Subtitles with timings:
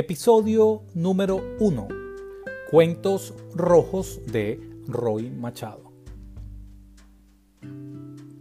[0.00, 1.88] Episodio número 1.
[2.70, 5.90] Cuentos rojos de Roy Machado.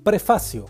[0.04, 0.67] Prefacio.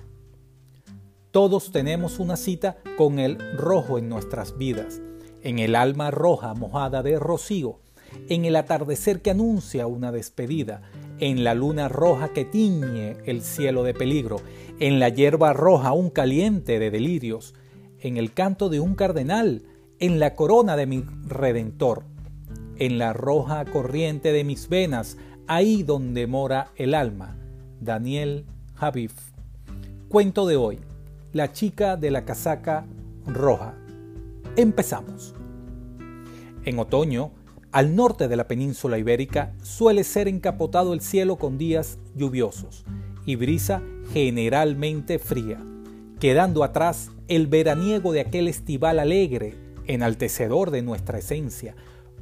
[1.31, 5.01] Todos tenemos una cita con el rojo en nuestras vidas,
[5.41, 7.81] en el alma roja mojada de rocío,
[8.29, 10.83] en el atardecer que anuncia una despedida,
[11.19, 14.37] en la luna roja que tiñe el cielo de peligro,
[14.79, 17.55] en la hierba roja un caliente de delirios,
[17.99, 19.63] en el canto de un cardenal,
[19.99, 22.03] en la corona de mi redentor,
[22.77, 27.37] en la roja corriente de mis venas, ahí donde mora el alma.
[27.79, 29.13] Daniel Javif.
[30.09, 30.79] Cuento de hoy.
[31.33, 32.85] La chica de la casaca
[33.25, 33.75] roja.
[34.55, 35.33] Empezamos.
[36.63, 37.31] En otoño,
[37.71, 42.85] al norte de la península ibérica suele ser encapotado el cielo con días lluviosos
[43.25, 43.81] y brisa
[44.13, 45.59] generalmente fría,
[46.19, 51.75] quedando atrás el veraniego de aquel estival alegre enaltecedor de nuestra esencia.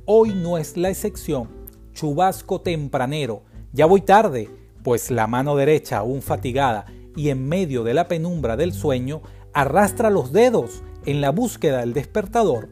[0.05, 1.49] Hoy no es la excepción.
[1.93, 3.43] Chubasco tempranero.
[3.73, 4.49] Ya voy tarde,
[4.83, 6.85] pues la mano derecha, aún fatigada
[7.15, 9.21] y en medio de la penumbra del sueño,
[9.53, 12.69] arrastra los dedos en la búsqueda del despertador,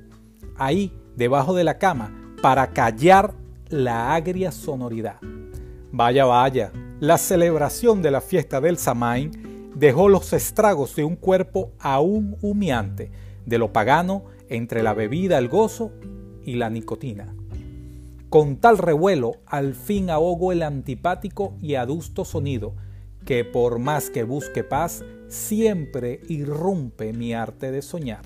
[0.58, 3.34] ahí, debajo de la cama, para callar
[3.70, 5.18] la agria sonoridad.
[5.92, 11.72] Vaya, vaya, la celebración de la fiesta del Samain dejó los estragos de un cuerpo
[11.80, 13.12] aún humeante,
[13.46, 15.92] de lo pagano entre la bebida, el gozo
[16.44, 17.36] y la nicotina.
[18.30, 22.76] Con tal revuelo, al fin ahogo el antipático y adusto sonido,
[23.26, 28.26] que por más que busque paz, siempre irrumpe mi arte de soñar.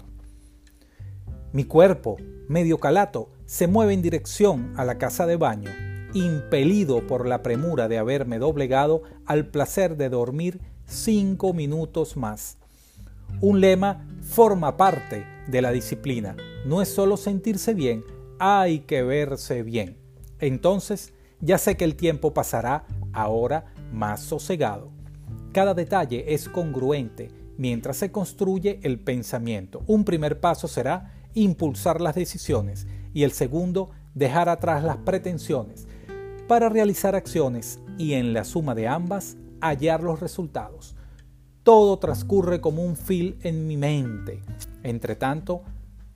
[1.53, 5.71] Mi cuerpo, medio calato, se mueve en dirección a la casa de baño,
[6.13, 12.57] impelido por la premura de haberme doblegado al placer de dormir cinco minutos más.
[13.41, 16.35] Un lema forma parte de la disciplina.
[16.65, 18.03] No es solo sentirse bien,
[18.39, 19.97] hay que verse bien.
[20.39, 24.91] Entonces, ya sé que el tiempo pasará ahora más sosegado.
[25.53, 29.83] Cada detalle es congruente mientras se construye el pensamiento.
[29.87, 35.87] Un primer paso será impulsar las decisiones y el segundo dejar atrás las pretensiones
[36.47, 40.96] para realizar acciones y en la suma de ambas hallar los resultados.
[41.67, 44.39] Todo transcurre como un fil en mi mente.
[44.83, 45.63] Entre tanto,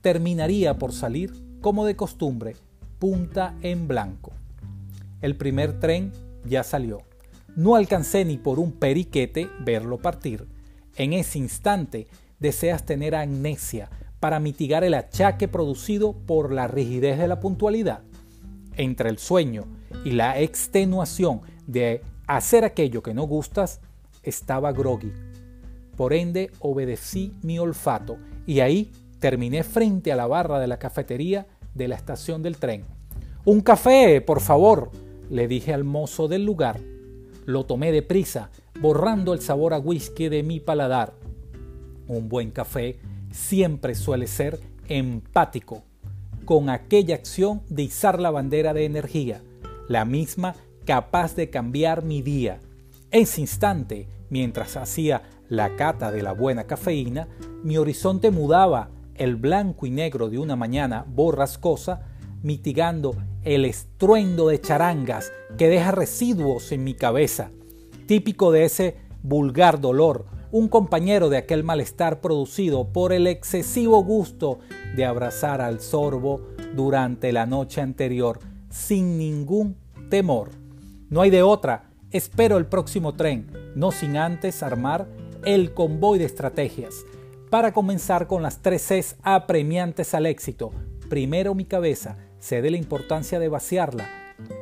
[0.00, 1.30] terminaría por salir,
[1.60, 2.56] como de costumbre,
[2.98, 4.32] punta en blanco.
[5.20, 6.10] El primer tren
[6.46, 7.02] ya salió.
[7.54, 10.46] No alcancé ni por un periquete verlo partir.
[10.96, 12.06] En ese instante
[12.40, 13.90] deseas tener amnesia
[14.20, 18.00] para mitigar el achaque producido por la rigidez de la puntualidad.
[18.78, 19.66] Entre el sueño
[20.02, 23.82] y la extenuación de hacer aquello que no gustas,
[24.22, 25.12] estaba groggy.
[26.02, 28.90] Por ende, obedecí mi olfato y ahí
[29.20, 31.46] terminé frente a la barra de la cafetería
[31.76, 32.86] de la estación del tren.
[33.44, 34.90] Un café, por favor,
[35.30, 36.80] le dije al mozo del lugar.
[37.46, 41.14] Lo tomé deprisa, borrando el sabor a whisky de mi paladar.
[42.08, 42.98] Un buen café
[43.30, 44.58] siempre suele ser
[44.88, 45.84] empático,
[46.44, 49.40] con aquella acción de izar la bandera de energía,
[49.88, 52.58] la misma capaz de cambiar mi día.
[53.12, 57.28] Ese instante, mientras hacía la cata de la buena cafeína,
[57.62, 62.06] mi horizonte mudaba el blanco y negro de una mañana borrascosa,
[62.42, 67.50] mitigando el estruendo de charangas que deja residuos en mi cabeza,
[68.06, 74.60] típico de ese vulgar dolor, un compañero de aquel malestar producido por el excesivo gusto
[74.96, 76.40] de abrazar al sorbo
[76.74, 78.38] durante la noche anterior
[78.70, 79.76] sin ningún
[80.08, 80.52] temor.
[81.10, 85.08] No hay de otra, espero el próximo tren, no sin antes armar
[85.44, 87.04] el convoy de estrategias
[87.50, 90.72] para comenzar con las tres Cs apremiantes al éxito.
[91.08, 94.08] Primero mi cabeza, sé de la importancia de vaciarla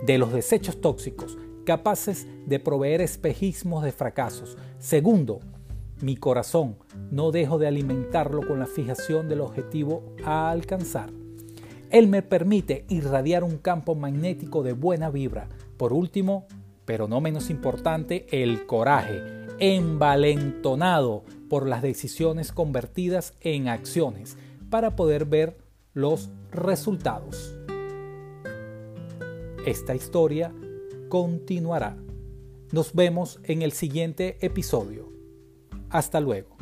[0.05, 4.57] de los desechos tóxicos capaces de proveer espejismos de fracasos.
[4.79, 5.41] Segundo,
[6.01, 6.77] mi corazón,
[7.11, 11.11] no dejo de alimentarlo con la fijación del objetivo a alcanzar.
[11.91, 15.49] Él me permite irradiar un campo magnético de buena vibra.
[15.77, 16.47] Por último,
[16.91, 19.23] pero no menos importante, el coraje,
[19.61, 24.37] envalentonado por las decisiones convertidas en acciones
[24.71, 25.57] para poder ver
[25.95, 27.57] los resultados.
[29.65, 30.53] Esta historia
[31.09, 31.97] continuará.
[32.73, 35.13] Nos vemos en el siguiente episodio.
[35.91, 36.60] Hasta luego.